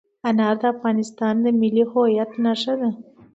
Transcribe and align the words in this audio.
انار 0.29 0.55
د 0.61 0.63
افغانستان 0.73 1.33
د 1.41 1.45
ملي 1.61 1.83
هویت 1.91 2.31
نښه 2.43 2.73
ده. 2.81 2.89